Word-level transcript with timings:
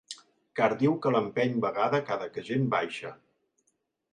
Car 0.59 0.69
diu 0.79 0.95
que 1.03 1.11
l'empeny 1.15 1.53
vegada 1.65 1.99
cada 2.09 2.31
que 2.37 2.45
gent 2.51 2.67
baixa. 2.73 3.13